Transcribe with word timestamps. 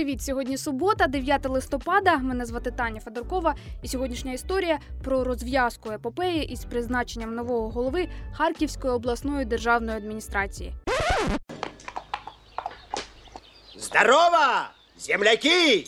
Привіт! 0.00 0.22
Сьогодні 0.22 0.56
субота, 0.56 1.06
9 1.06 1.48
листопада. 1.48 2.16
Мене 2.16 2.44
звати 2.44 2.70
Таня 2.70 3.00
Федоркова. 3.00 3.54
І 3.82 3.88
сьогоднішня 3.88 4.32
історія 4.32 4.78
про 5.04 5.24
розв'язку 5.24 5.90
епопеї 5.90 6.52
із 6.52 6.64
призначенням 6.64 7.34
нового 7.34 7.70
голови 7.70 8.08
Харківської 8.32 8.92
обласної 8.92 9.44
державної 9.44 9.96
адміністрації. 9.96 10.72
Здорово, 13.78 14.38
земляки! 14.98 15.86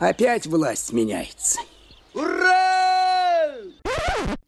Опять 0.00 0.46
власть 0.46 0.92
меняется. 0.92 1.60
Ура! 2.14 3.54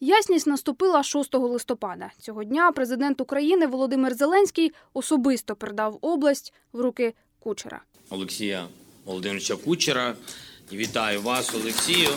Ясність 0.01 0.47
наступила 0.47 1.03
6 1.03 1.35
листопада. 1.35 2.11
Цього 2.19 2.45
дня 2.45 2.73
президент 2.73 3.21
України 3.21 3.67
Володимир 3.67 4.15
Зеленський 4.15 4.73
особисто 4.95 5.57
передав 5.57 5.99
область 6.01 6.55
в 6.73 6.81
руки 6.81 7.15
кучера. 7.41 7.81
Олексія 8.11 8.67
Володимировича 9.11 9.57
Кучера. 9.57 10.17
І 10.71 10.77
вітаю 10.77 11.23
вас, 11.23 11.55
Олексію. 11.55 12.09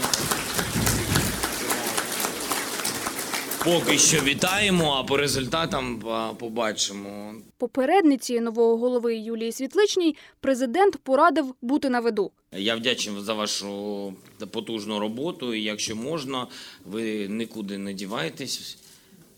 Поки 3.63 3.97
що 3.97 4.21
вітаємо, 4.23 4.91
а 4.93 5.03
по 5.03 5.17
результатам 5.17 6.03
побачимо. 6.39 7.33
Попередниці 7.57 8.39
нового 8.39 8.77
голови 8.77 9.15
Юлії 9.15 9.51
Світличній 9.51 10.15
президент 10.39 10.97
порадив 10.97 11.55
бути 11.61 11.89
на 11.89 11.99
виду. 11.99 12.31
Я 12.51 12.75
вдячний 12.75 13.21
за 13.21 13.33
вашу 13.33 14.13
потужну 14.51 14.99
роботу. 14.99 15.53
І 15.53 15.63
якщо 15.63 15.95
можна, 15.95 16.47
ви 16.85 17.27
нікуди 17.27 17.77
не 17.77 17.93
дівайтесь. 17.93 18.77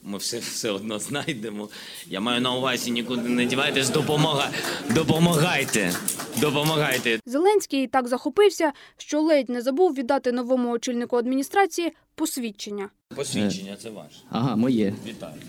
Ми 0.07 0.17
все, 0.17 0.39
все 0.39 0.71
одно 0.71 0.99
знайдемо. 0.99 1.69
Я 2.07 2.19
маю 2.19 2.41
на 2.41 2.55
увазі 2.55 2.91
нікуди 2.91 3.29
не 3.29 3.45
дівайтесь. 3.45 3.89
Допомога... 3.89 4.49
Допомагайте. 4.89 5.93
Допомагайте. 6.41 7.19
Зеленський 7.25 7.87
так 7.87 8.07
захопився, 8.07 8.71
що 8.97 9.21
ледь 9.21 9.49
не 9.49 9.61
забув 9.61 9.93
віддати 9.93 10.31
новому 10.31 10.71
очільнику 10.71 11.17
адміністрації 11.17 11.91
посвідчення. 12.15 12.89
Посвідчення 13.15 13.77
це 13.81 13.89
ваше. 13.89 14.17
Ага, 14.29 14.55
моє. 14.55 14.93
Вітаю. 15.07 15.41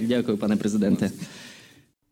Дякую, 0.00 0.38
пане 0.38 0.56
президенте. 0.56 1.10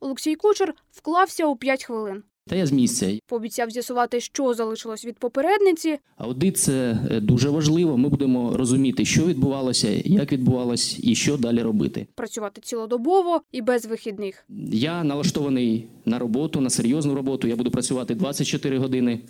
Олексій 0.00 0.34
Кучер 0.34 0.75
вклався 0.92 1.47
у 1.47 1.56
5 1.56 1.84
хвилин. 1.84 2.22
Та 2.51 2.56
я 2.56 2.67
з 2.67 2.73
місця. 2.73 3.19
Пообіцяв 3.27 3.70
з'ясувати, 3.70 4.20
що 4.20 4.55
залишилось 4.55 5.05
від 5.05 5.19
попередниці. 5.19 5.98
Аудит 6.17 6.59
це 6.59 6.98
е, 7.11 7.20
дуже 7.20 7.51
важливо. 7.51 7.97
Ми 7.97 8.09
будемо 8.09 8.56
розуміти, 8.56 9.05
що 9.05 9.27
відбувалося, 9.27 9.89
як 10.05 10.33
відбувалось 10.33 10.98
і 11.03 11.15
що 11.15 11.37
далі 11.37 11.62
робити. 11.62 12.06
працювати 12.15 12.61
цілодобово 12.61 13.43
і 13.53 13.62
без 13.62 13.87
вихідних. 13.87 14.45
Я 14.73 15.05
налаштований 15.05 15.89
на 16.05 16.19
роботу, 16.19 16.61
на 16.61 16.71
серйозну 16.71 17.15
роботу. 17.15 17.48
Я 17.48 17.56
буду 17.56 17.71
працювати 17.71 18.15
24 18.15 18.78
години, 18.78 19.21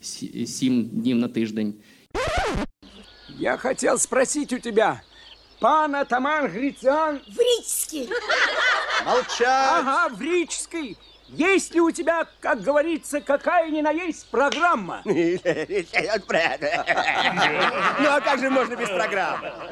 7 0.00 0.84
днів 0.84 1.16
на 1.16 1.28
тиждень. 1.28 1.74
Я 3.38 3.56
хотел 3.56 3.98
спросить 3.98 4.52
у 4.52 4.58
тебя, 4.58 5.02
пан 5.60 5.94
атаман 5.94 6.46
Грицян, 6.46 7.20
Молчать! 9.06 9.46
ага, 9.48 10.08
в 10.08 10.22
Рижской, 10.22 10.96
есть 11.32 11.74
ли 11.74 11.80
у 11.80 11.90
тебя, 11.90 12.26
как 12.40 12.62
говорится, 12.62 13.20
какая 13.20 13.70
ни 13.70 13.80
на 13.80 13.90
есть 13.90 14.26
программа? 14.30 15.02
Ну 18.02 18.08
а 18.08 18.20
как 18.20 18.40
же 18.40 18.50
можно 18.50 18.76
без 18.76 18.88
программы? 18.88 19.71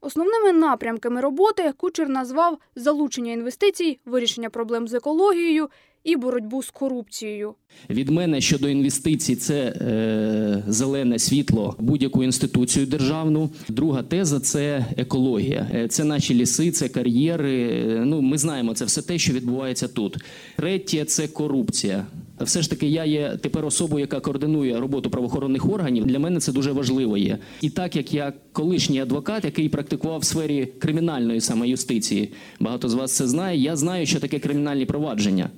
Основними 0.00 0.52
напрямками 0.52 1.20
роботи 1.20 1.72
кучер 1.76 2.08
назвав 2.08 2.58
залучення 2.76 3.32
інвестицій, 3.32 3.98
вирішення 4.06 4.50
проблем 4.50 4.88
з 4.88 4.94
екологією 4.94 5.68
і 6.04 6.16
боротьбу 6.16 6.62
з 6.62 6.70
корупцією. 6.70 7.54
Від 7.90 8.08
мене 8.08 8.40
щодо 8.40 8.68
інвестицій, 8.68 9.36
це 9.36 9.54
е, 9.54 10.62
зелене 10.68 11.18
світло 11.18 11.76
будь-яку 11.78 12.24
інституцію 12.24 12.86
державну. 12.86 13.50
Друга 13.68 14.02
теза 14.02 14.40
це 14.40 14.86
екологія. 14.96 15.70
Е, 15.74 15.88
Це 15.88 16.04
наші 16.04 16.34
ліси, 16.34 16.70
це 16.70 16.88
кар'єри. 16.88 17.62
Е, 17.70 18.02
Ну, 18.04 18.20
ми 18.22 18.38
знаємо 18.38 18.74
це 18.74 18.84
все 18.84 19.02
те, 19.02 19.18
що 19.18 19.32
відбувається 19.32 19.88
тут. 19.88 20.16
Третє 20.56 21.04
це 21.04 21.28
корупція. 21.28 22.06
Все 22.40 22.62
ж 22.62 22.70
таки, 22.70 22.86
я 22.86 23.04
є 23.04 23.38
тепер 23.40 23.64
особою, 23.64 24.00
яка 24.00 24.20
координує 24.20 24.80
роботу 24.80 25.10
правоохоронних 25.10 25.70
органів. 25.70 26.06
Для 26.06 26.18
мене 26.18 26.40
це 26.40 26.52
дуже 26.52 26.72
важливо 26.72 27.16
є. 27.16 27.38
І 27.60 27.70
так 27.70 27.96
як 27.96 28.14
я 28.14 28.32
колишній 28.52 29.00
адвокат, 29.00 29.44
який 29.44 29.68
практикував 29.68 30.20
в 30.20 30.24
сфері 30.24 30.68
кримінальної 30.78 31.40
саме 31.40 31.68
юстиції, 31.68 32.32
багато 32.60 32.88
з 32.88 32.94
вас 32.94 33.12
це 33.12 33.28
знає. 33.28 33.58
Я 33.58 33.76
знаю, 33.76 34.06
що 34.06 34.20
таке 34.20 34.38
кримінальні 34.38 34.86
провадження. 34.86 35.50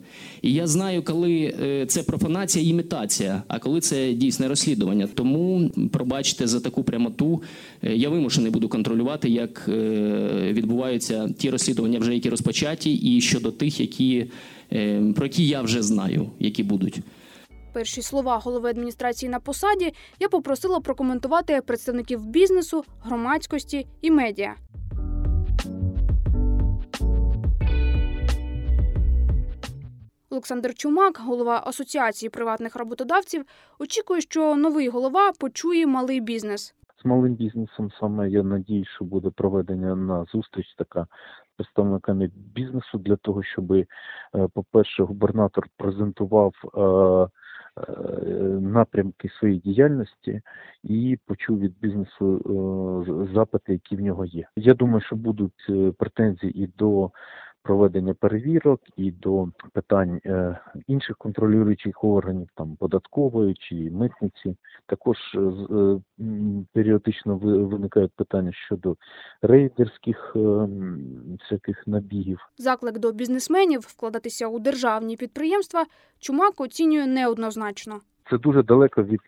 І 0.42 0.52
я 0.52 0.66
знаю, 0.66 1.02
коли 1.02 1.54
е, 1.62 1.86
це 1.86 2.02
профанація 2.02 2.70
імітація, 2.70 3.42
а 3.48 3.58
коли 3.58 3.80
це 3.80 4.12
дійсне 4.12 4.48
розслідування. 4.48 5.08
Тому 5.14 5.70
пробачте 5.92 6.46
за 6.46 6.60
таку 6.60 6.82
прямоту. 6.82 7.42
Е, 7.82 7.96
Я 7.96 8.08
вимушений 8.08 8.50
буду 8.50 8.68
контролювати, 8.68 9.28
як 9.28 9.66
е, 9.68 10.52
відбуваються 10.52 11.28
ті 11.38 11.50
розслідування, 11.50 11.98
вже 11.98 12.14
які 12.14 12.30
розпочаті, 12.30 12.94
і 12.94 13.20
щодо 13.20 13.50
тих, 13.50 13.80
які 13.80 14.26
про 15.16 15.26
які 15.26 15.46
я 15.46 15.62
вже 15.62 15.82
знаю, 15.82 16.30
які 16.38 16.62
будуть. 16.62 17.00
Перші 17.72 18.02
слова 18.02 18.38
голови 18.38 18.70
адміністрації 18.70 19.30
на 19.30 19.40
посаді 19.40 19.92
я 20.20 20.28
попросила 20.28 20.80
прокоментувати 20.80 21.60
представників 21.66 22.26
бізнесу, 22.26 22.84
громадськості 23.02 23.86
і 24.00 24.10
медіа. 24.10 24.54
Олександр 30.30 30.74
Чумак, 30.74 31.20
голова 31.24 31.62
Асоціації 31.66 32.30
приватних 32.30 32.76
роботодавців, 32.76 33.44
очікує, 33.78 34.20
що 34.20 34.56
новий 34.56 34.88
голова 34.88 35.32
почує 35.32 35.86
малий 35.86 36.20
бізнес. 36.20 36.74
З 37.02 37.04
малим 37.04 37.34
бізнесом 37.34 37.90
саме 38.00 38.30
я 38.30 38.42
надію, 38.42 38.84
що 38.84 39.04
буде 39.04 39.30
проведення 39.30 39.96
на 39.96 40.24
зустріч 40.24 40.74
така 40.78 41.06
представниками 41.56 42.30
бізнесу 42.54 42.98
для 42.98 43.16
того, 43.16 43.42
щоб, 43.42 43.72
е, 43.72 43.86
по-перше, 44.54 45.02
губернатор 45.02 45.66
презентував 45.76 46.54
е, 46.64 46.80
е, 46.80 47.92
напрямки 48.60 49.28
своєї 49.28 49.60
діяльності 49.60 50.40
і 50.82 51.18
почув 51.26 51.58
від 51.58 51.80
бізнесу 51.80 53.28
запити, 53.34 53.72
які 53.72 53.96
в 53.96 54.00
нього 54.00 54.24
є. 54.24 54.48
Я 54.56 54.74
думаю, 54.74 55.00
що 55.00 55.16
будуть 55.16 55.96
претензії 55.98 56.62
і 56.62 56.66
до 56.78 57.10
проведення 57.62 58.14
перевірок, 58.14 58.80
і 58.96 59.10
до 59.10 59.48
питань 59.72 60.20
е, 60.26 60.60
інших 60.86 61.16
контролюючих 61.16 62.04
органів, 62.04 62.48
там 62.54 62.76
податкової 62.76 63.54
чи 63.54 63.74
митниці. 63.74 64.56
Також 64.86 65.16
е, 65.34 65.38
е, 65.40 66.00
періодично 66.72 67.36
виникають 67.36 68.12
питання 68.16 68.52
щодо 68.52 68.96
рейдерських 69.42 70.32
е, 70.36 70.68
всяких 71.40 71.86
набігів. 71.86 72.38
Заклик 72.58 72.98
до 72.98 73.12
бізнесменів 73.12 73.80
вкладатися 73.80 74.48
у 74.48 74.58
державні 74.58 75.16
підприємства 75.16 75.84
Чумак 76.18 76.60
оцінює 76.60 77.06
неоднозначно. 77.06 78.00
Це 78.30 78.38
дуже 78.38 78.62
далеко 78.62 79.02
від 79.02 79.20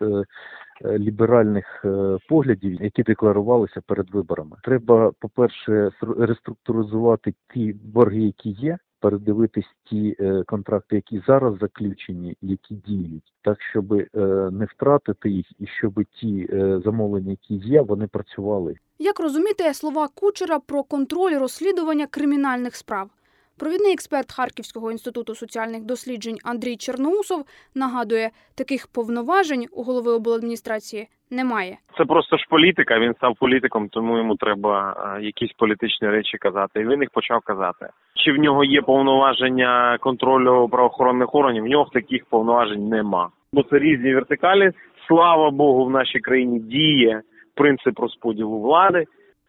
ліберальних 0.83 1.85
е, 1.85 2.19
поглядів, 2.29 2.83
які 2.83 3.03
декларувалися 3.03 3.81
перед 3.87 4.11
виборами. 4.11 4.57
Треба, 4.63 5.13
по-перше, 5.19 5.91
реструктуризувати 6.19 7.35
ті 7.55 7.73
борги, 7.73 8.21
які 8.21 8.51
є. 8.51 8.79
Передивитись 9.01 9.69
ті 9.85 10.17
е, 10.21 10.43
контракти, 10.47 10.97
які 10.97 11.23
зараз 11.27 11.59
заключені, 11.61 12.37
які 12.43 12.75
діють, 12.75 13.33
так 13.43 13.63
щоб 13.63 13.93
е, 13.93 14.07
не 14.53 14.65
втратити 14.65 15.31
їх, 15.31 15.47
і 15.59 15.67
щоб 15.67 16.05
ті 16.05 16.49
е, 16.53 16.81
замовлення, 16.85 17.31
які 17.31 17.55
є, 17.55 17.81
вони 17.81 18.07
працювали. 18.07 18.77
Як 18.99 19.21
розуміти 19.21 19.75
слова 19.75 20.09
Кучера 20.15 20.59
про 20.59 20.83
контроль 20.83 21.39
розслідування 21.39 22.07
кримінальних 22.07 22.77
справ? 22.77 23.11
Провідний 23.59 23.93
експерт 23.93 24.33
Харківського 24.33 24.93
інституту 24.93 25.35
соціальних 25.35 25.85
досліджень 25.85 26.39
Андрій 26.45 26.77
Черноусов 26.77 27.45
нагадує, 27.75 28.31
таких 28.55 28.87
повноважень 28.95 29.67
у 29.73 29.83
голови 29.83 30.13
обладміністрації 30.13 31.09
немає. 31.31 31.77
Це 31.99 32.05
просто 32.05 32.37
ж 32.37 32.47
політика. 32.51 32.99
Він 32.99 33.15
став 33.15 33.35
політиком, 33.41 33.89
тому 33.89 34.19
йому 34.19 34.37
треба 34.37 34.97
е, 35.19 35.23
якісь 35.23 35.53
політичні 35.53 36.09
речі 36.09 36.39
казати. 36.39 36.81
І 36.81 36.87
він 36.87 37.01
їх 37.01 37.11
почав 37.11 37.41
казати. 37.41 37.89
Чи 38.15 38.33
в 38.33 38.37
нього 38.37 38.65
є 38.65 38.83
повноваження 38.83 39.99
контролю 40.01 40.69
правоохоронних 40.69 41.35
органів? 41.35 41.65
В 41.65 41.67
нього 41.69 41.91
таких 41.93 42.25
повноважень 42.25 42.89
нема. 42.89 43.29
Бо 43.53 43.63
це 43.63 43.79
різні 43.79 44.15
вертикалі. 44.15 44.73
Слава 45.09 45.51
Богу, 45.51 45.85
в 45.85 45.91
нашій 45.91 46.21
країні 46.21 46.59
діє 46.59 47.23
принцип 47.55 47.99
розподілу 47.99 48.61
влади. 48.61 49.05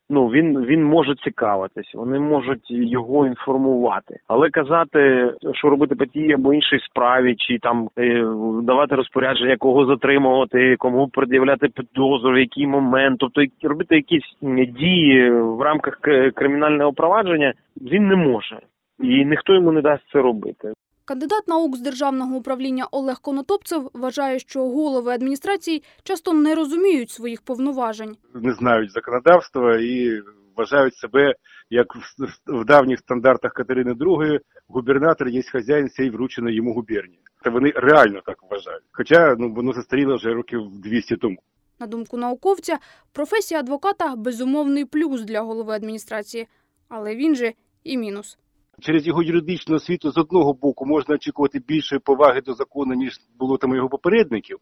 Ну 0.09 0.27
він 0.27 0.65
він 0.65 0.83
може 0.83 1.15
цікавитись, 1.15 1.93
вони 1.93 2.19
можуть 2.19 2.71
його 2.71 3.27
інформувати, 3.27 4.19
але 4.27 4.49
казати, 4.49 5.31
що 5.53 5.69
робити 5.69 5.95
по 5.95 6.05
тій 6.05 6.33
або 6.33 6.53
іншій 6.53 6.79
справі, 6.79 7.35
чи 7.35 7.59
там 7.59 7.89
е, 7.97 8.25
давати 8.63 8.95
розпорядження, 8.95 9.57
кого 9.57 9.85
затримувати, 9.85 10.75
кому 10.75 11.07
пред'являти 11.07 11.67
підозру, 11.67 12.33
в 12.33 12.39
який 12.39 12.67
момент, 12.67 13.19
тобто 13.19 13.41
робити 13.63 13.95
якісь 13.95 14.37
дії 14.79 15.31
в 15.31 15.61
рамках 15.61 15.99
кримінального 16.35 16.93
провадження, 16.93 17.53
він 17.81 18.07
не 18.07 18.15
може, 18.15 18.59
і 18.99 19.25
ніхто 19.25 19.53
йому 19.53 19.71
не 19.71 19.81
дасть 19.81 20.09
це 20.11 20.21
робити. 20.21 20.73
Кандидат 21.07 21.47
наук 21.47 21.75
з 21.75 21.81
державного 21.81 22.35
управління 22.35 22.87
Олег 22.91 23.21
Конотопцев 23.21 23.91
вважає, 23.93 24.39
що 24.39 24.69
голови 24.69 25.11
адміністрації 25.11 25.83
часто 26.03 26.33
не 26.33 26.55
розуміють 26.55 27.11
своїх 27.11 27.41
повноважень. 27.41 28.17
не 28.33 28.53
знають 28.53 28.91
законодавства 28.91 29.77
і 29.77 30.21
вважають 30.55 30.95
себе, 30.95 31.35
як 31.69 31.95
в, 32.47 32.65
давніх 32.65 32.99
стандартах 32.99 33.53
Катерини 33.53 33.93
II, 33.93 34.39
губернатор 34.67 35.27
є 35.27 35.41
хазяїн 35.41 35.89
цієї 35.89 36.11
врученої 36.11 36.55
йому 36.55 36.73
губернії. 36.73 37.19
Та 37.43 37.49
вони 37.49 37.71
реально 37.75 38.21
так 38.25 38.37
вважають. 38.51 38.83
Хоча 38.91 39.35
ну 39.39 39.53
воно 39.53 39.73
застаріло 39.73 40.15
вже 40.15 40.33
років 40.33 40.61
200 40.71 41.15
тому. 41.17 41.37
На 41.79 41.87
думку 41.87 42.17
науковця, 42.17 42.79
професія 43.11 43.59
адвоката 43.59 44.15
безумовний 44.15 44.85
плюс 44.85 45.21
для 45.21 45.41
голови 45.41 45.73
адміністрації, 45.73 46.47
але 46.89 47.15
він 47.15 47.35
же 47.35 47.53
і 47.83 47.97
мінус. 47.97 48.37
Через 48.81 49.07
його 49.07 49.23
юридичну 49.23 49.75
освіту 49.75 50.11
з 50.11 50.17
одного 50.17 50.53
боку 50.53 50.85
можна 50.85 51.15
очікувати 51.15 51.59
більшої 51.59 51.99
поваги 51.99 52.41
до 52.41 52.53
закону, 52.53 52.93
ніж 52.93 53.21
було 53.39 53.57
там 53.57 53.75
його 53.75 53.89
попередників. 53.89 54.57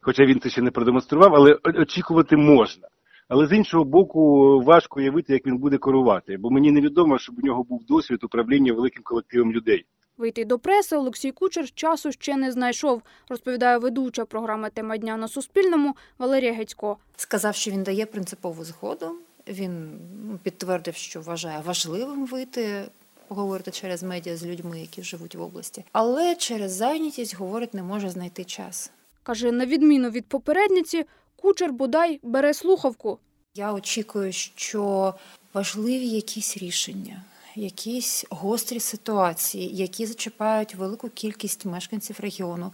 Хоча 0.00 0.24
він 0.24 0.40
це 0.40 0.48
ще 0.48 0.62
не 0.62 0.70
продемонстрував, 0.70 1.34
але 1.34 1.58
очікувати 1.64 2.36
можна. 2.36 2.88
Але 3.28 3.46
з 3.46 3.52
іншого 3.52 3.84
боку, 3.84 4.20
важко 4.60 5.00
уявити, 5.00 5.32
як 5.32 5.46
він 5.46 5.58
буде 5.58 5.78
керувати, 5.78 6.36
бо 6.36 6.50
мені 6.50 6.70
невідомо, 6.70 7.18
щоб 7.18 7.38
у 7.38 7.46
нього 7.46 7.64
був 7.64 7.84
досвід 7.84 8.24
управління 8.24 8.72
великим 8.72 9.02
колективом 9.02 9.52
людей. 9.52 9.84
Вийти 10.18 10.44
до 10.44 10.58
преси 10.58 10.96
Олексій 10.96 11.32
Кучер 11.32 11.70
часу 11.70 12.12
ще 12.12 12.36
не 12.36 12.52
знайшов, 12.52 13.02
розповідає 13.28 13.78
ведуча 13.78 14.24
програми 14.24 14.70
Тема 14.74 14.96
дня 14.96 15.16
на 15.16 15.28
Суспільному 15.28 15.96
Валерія 16.18 16.52
Гецько. 16.52 16.96
Сказав, 17.16 17.54
що 17.54 17.70
він 17.70 17.82
дає 17.82 18.06
принципову 18.06 18.64
згоду. 18.64 19.06
Він 19.48 19.90
ну, 20.30 20.38
підтвердив, 20.42 20.94
що 20.94 21.20
вважає 21.20 21.62
важливим 21.66 22.26
вийти. 22.26 22.84
Поговорити 23.34 23.70
через 23.70 24.02
медіа 24.02 24.36
з 24.36 24.44
людьми, 24.44 24.80
які 24.80 25.02
живуть 25.02 25.34
в 25.34 25.42
області, 25.42 25.84
але 25.92 26.34
через 26.34 26.72
зайнятість 26.72 27.36
говорить, 27.36 27.74
не 27.74 27.82
може 27.82 28.10
знайти 28.10 28.44
час. 28.44 28.90
Каже, 29.22 29.52
на 29.52 29.66
відміну 29.66 30.10
від 30.10 30.26
попередниці, 30.26 31.04
Кучер 31.36 31.72
бодай 31.72 32.20
бере 32.22 32.54
слухавку. 32.54 33.18
Я 33.54 33.72
очікую, 33.72 34.32
що 34.32 35.14
важливі 35.54 36.08
якісь 36.08 36.56
рішення, 36.56 37.22
якісь 37.56 38.24
гострі 38.30 38.80
ситуації, 38.80 39.76
які 39.76 40.06
зачіпають 40.06 40.74
велику 40.74 41.08
кількість 41.08 41.64
мешканців 41.64 42.20
регіону. 42.20 42.72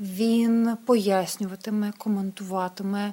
Він 0.00 0.76
пояснюватиме, 0.86 1.92
коментуватиме 1.98 3.12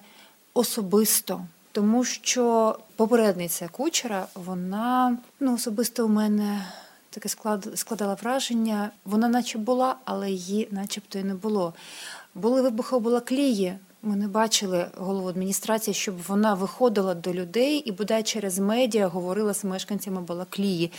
особисто. 0.53 1.45
Тому 1.71 2.03
що 2.03 2.75
попередниця 2.95 3.67
кучера, 3.67 4.27
вона 4.35 5.17
ну 5.39 5.53
особисто 5.53 6.05
у 6.05 6.09
мене 6.09 6.65
таке 7.09 7.29
склад 7.29 7.67
складала 7.75 8.13
враження. 8.13 8.91
Вона, 9.05 9.27
наче 9.27 9.57
була, 9.57 9.95
але 10.05 10.31
її, 10.31 10.67
начебто, 10.71 11.19
і 11.19 11.23
не 11.23 11.33
було. 11.33 11.73
Були 12.35 12.61
вибухоблаклії. 12.61 13.77
Ми 14.01 14.15
не 14.15 14.27
бачили 14.27 14.87
голову 14.97 15.27
адміністрації, 15.27 15.93
щоб 15.93 16.21
вона 16.27 16.53
виходила 16.53 17.15
до 17.15 17.33
людей 17.33 17.77
і 17.77 17.91
бодай 17.91 18.23
через 18.23 18.59
медіа 18.59 19.07
говорила 19.07 19.53
з 19.53 19.63
мешканцями 19.63 20.21
Балаклії. 20.21 20.91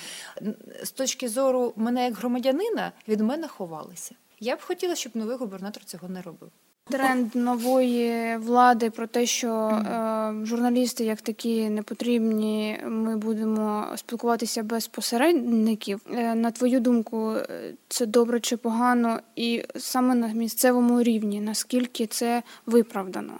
З 0.82 0.90
точки 0.90 1.28
зору 1.28 1.72
мене 1.76 2.04
як 2.04 2.14
громадянина 2.14 2.92
від 3.08 3.20
мене 3.20 3.48
ховалися. 3.48 4.14
Я 4.40 4.56
б 4.56 4.62
хотіла, 4.62 4.94
щоб 4.94 5.16
новий 5.16 5.36
губернатор 5.36 5.84
цього 5.84 6.08
не 6.08 6.22
робив. 6.22 6.50
Тренд 6.90 7.34
нової 7.34 8.36
влади 8.36 8.90
про 8.90 9.06
те, 9.06 9.26
що 9.26 9.48
е, 9.48 10.46
журналісти 10.46 11.04
як 11.04 11.20
такі 11.20 11.70
не 11.70 11.82
потрібні, 11.82 12.78
ми 12.86 13.16
будемо 13.16 13.86
спілкуватися 13.96 14.62
без 14.62 14.86
посередників. 14.86 16.00
Е, 16.12 16.34
на 16.34 16.50
твою 16.50 16.80
думку, 16.80 17.32
е, 17.32 17.72
це 17.88 18.06
добре 18.06 18.40
чи 18.40 18.56
погано, 18.56 19.20
і 19.36 19.64
саме 19.76 20.14
на 20.14 20.28
місцевому 20.28 21.02
рівні, 21.02 21.40
наскільки 21.40 22.06
це 22.06 22.42
виправдано? 22.66 23.34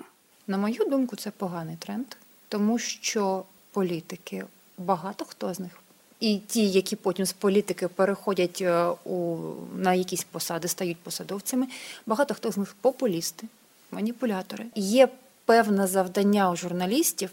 На 0.46 0.58
мою 0.58 0.84
думку, 0.90 1.16
це 1.16 1.30
поганий 1.30 1.76
тренд, 1.78 2.06
тому 2.48 2.78
що 2.78 3.44
політики, 3.72 4.44
багато 4.78 5.24
хто 5.24 5.54
з 5.54 5.60
них, 5.60 5.72
і 6.20 6.38
ті, 6.38 6.68
які 6.68 6.96
потім 6.96 7.26
з 7.26 7.32
політики 7.32 7.88
переходять 7.88 8.58
е, 8.60 8.86
у, 9.04 9.36
на 9.76 9.94
якісь 9.94 10.24
посади, 10.24 10.68
стають 10.68 10.98
посадовцями, 10.98 11.66
багато 12.06 12.34
хто 12.34 12.52
з 12.52 12.56
них 12.56 12.76
популісти, 12.80 13.46
маніпулятори. 13.90 14.66
Є 14.74 15.08
певне 15.44 15.86
завдання 15.86 16.50
у 16.50 16.56
журналістів 16.56 17.30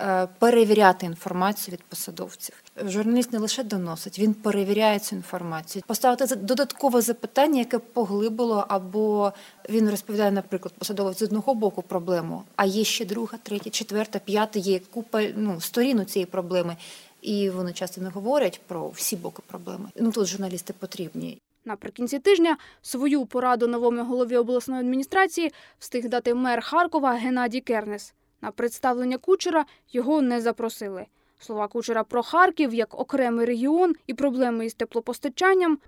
е, 0.00 0.28
перевіряти 0.38 1.06
інформацію 1.06 1.72
від 1.72 1.82
посадовців. 1.82 2.54
Журналіст 2.86 3.32
не 3.32 3.38
лише 3.38 3.64
доносить, 3.64 4.18
він 4.18 4.34
перевіряє 4.34 4.98
цю 4.98 5.16
інформацію. 5.16 5.82
Поставити 5.86 6.36
додаткове 6.36 7.00
запитання, 7.00 7.58
яке 7.58 7.78
поглибило, 7.78 8.64
або 8.68 9.32
він 9.68 9.90
розповідає, 9.90 10.30
наприклад, 10.30 10.74
посадовець 10.78 11.18
з 11.18 11.22
одного 11.22 11.54
боку 11.54 11.82
проблему, 11.82 12.42
а 12.56 12.64
є 12.64 12.84
ще 12.84 13.04
друга, 13.04 13.38
третя, 13.42 13.70
четверта, 13.70 14.18
п'ята, 14.18 14.58
є 14.58 14.78
купа 14.78 15.22
ну, 15.36 15.60
сторін 15.60 15.98
у 15.98 16.04
цієї 16.04 16.26
проблеми. 16.26 16.76
І 17.24 17.50
вони 17.50 17.72
часто 17.72 18.00
не 18.00 18.08
говорять 18.10 18.60
про 18.66 18.88
всі 18.88 19.16
боки 19.16 19.42
проблеми. 19.46 19.88
Ну 20.00 20.12
тут 20.12 20.26
журналісти 20.26 20.74
потрібні. 20.78 21.38
Наприкінці 21.64 22.18
тижня 22.18 22.56
свою 22.82 23.26
пораду 23.26 23.66
новому 23.66 24.04
голові 24.04 24.36
обласної 24.36 24.80
адміністрації 24.80 25.50
встиг 25.78 26.08
дати 26.08 26.34
мер 26.34 26.60
Харкова 26.62 27.12
Геннадій 27.12 27.60
Кернес. 27.60 28.14
На 28.42 28.50
представлення 28.50 29.18
Кучера 29.18 29.64
його 29.92 30.22
не 30.22 30.40
запросили. 30.40 31.04
Слова 31.40 31.68
Кучера 31.68 32.04
про 32.04 32.22
Харків 32.22 32.74
як 32.74 33.00
окремий 33.00 33.46
регіон 33.46 33.94
і 34.06 34.14
проблеми 34.14 34.66
із 34.66 34.74
теплопостачанням 34.74 35.78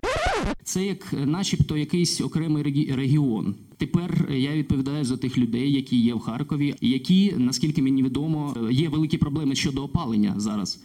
Це 0.64 0.82
як 0.84 0.98
е, 1.12 1.16
начебто 1.16 1.76
якийсь 1.76 2.20
окремий 2.20 2.62
регі- 2.62 2.96
регіон. 2.96 3.54
Тепер 3.78 4.10
е, 4.30 4.38
я 4.38 4.52
відповідаю 4.52 5.04
за 5.04 5.16
тих 5.16 5.38
людей, 5.38 5.72
які 5.72 5.96
є 6.00 6.14
в 6.14 6.20
Харкові, 6.20 6.74
які, 6.80 7.32
наскільки 7.36 7.82
мені 7.82 8.02
відомо, 8.02 8.56
е, 8.68 8.72
є 8.72 8.88
великі 8.88 9.18
проблеми 9.18 9.54
щодо 9.54 9.84
опалення 9.84 10.34
зараз. 10.36 10.80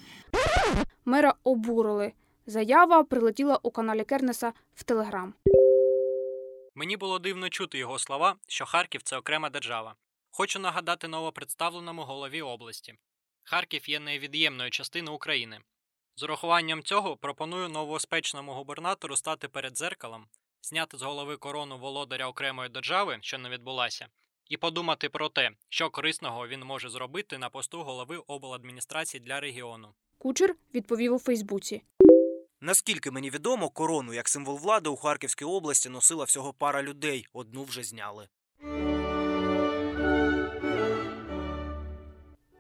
Мера 1.06 1.34
обурили. 1.44 2.14
Заява 2.46 3.04
прилетіла 3.04 3.60
у 3.64 3.72
каналі 3.72 4.04
Кернеса 4.04 4.54
в 4.76 4.84
Телеграм. 4.84 5.34
Мені 6.76 6.98
було 6.98 7.20
дивно 7.20 7.50
чути 7.50 7.78
його 7.78 8.00
слова, 8.00 8.36
що 8.48 8.66
Харків 8.66 9.02
це 9.04 9.18
окрема 9.18 9.50
держава. 9.50 9.96
Хочу 10.32 10.60
нагадати 10.60 11.08
новопредставленому 11.08 12.02
голові 12.02 12.42
області. 12.42 12.96
Харків 13.44 13.90
є 13.90 14.00
невід'ємною 14.00 14.70
частиною 14.70 15.16
України. 15.16 15.60
З 16.16 16.24
урахуванням 16.24 16.84
цього 16.84 17.18
пропоную 17.18 17.70
новоспечному 17.70 18.54
губернатору 18.54 19.16
стати 19.16 19.48
перед 19.48 19.74
дзеркалом, 19.74 20.28
зняти 20.62 20.98
з 20.98 21.02
голови 21.02 21.38
корону 21.38 21.78
володаря 21.78 22.28
окремої 22.28 22.70
держави, 22.70 23.18
що 23.22 23.38
не 23.38 23.50
відбулася, 23.50 24.08
і 24.50 24.58
подумати 24.58 25.10
про 25.10 25.30
те, 25.30 25.52
що 25.70 25.90
корисного 25.90 26.48
він 26.48 26.64
може 26.64 26.90
зробити 26.90 27.38
на 27.38 27.50
посту 27.50 27.84
голови 27.84 28.18
обладміністрації 28.18 29.22
для 29.22 29.40
регіону. 29.40 29.94
Кучер 30.22 30.56
відповів 30.76 31.14
у 31.14 31.20
Фейсбуці. 31.20 31.84
Наскільки 32.62 33.12
мені 33.12 33.30
відомо, 33.30 33.70
корону 33.70 34.14
як 34.14 34.30
символ 34.30 34.58
влади 34.58 34.90
у 34.90 34.96
Харківській 34.96 35.46
області 35.46 35.90
носила 35.90 36.24
всього 36.24 36.54
пара 36.54 36.84
людей, 36.84 37.28
одну 37.34 37.64
вже 37.64 37.84
зняли. 37.84 38.28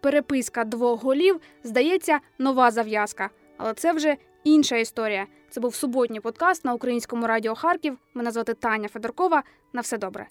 Переписка 0.02 0.64
двох 0.64 1.04
голів 1.04 1.42
здається 1.64 2.20
нова 2.38 2.72
зав'язка, 2.72 3.30
але 3.58 3.74
це 3.74 3.94
вже 3.94 4.18
інша 4.44 4.78
історія. 4.78 5.28
Це 5.50 5.60
був 5.62 5.76
суботній 5.76 6.20
подкаст 6.20 6.66
на 6.66 6.74
українському 6.74 7.28
радіо 7.28 7.56
Харків. 7.56 7.98
Мене 8.14 8.32
звати 8.32 8.54
Таня 8.54 8.88
Федоркова. 8.88 9.44
На 9.74 9.82
все 9.82 9.98
добре. 9.98 10.28